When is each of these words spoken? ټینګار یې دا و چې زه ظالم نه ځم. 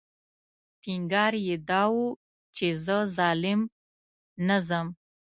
ټینګار 0.81 1.33
یې 1.47 1.55
دا 1.69 1.83
و 1.95 1.99
چې 2.55 2.67
زه 2.85 2.97
ظالم 3.15 3.61
نه 4.47 4.57
ځم. 4.67 4.87